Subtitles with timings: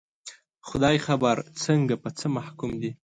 [0.67, 2.91] خدای خبر څنګه، په څه محکوم دي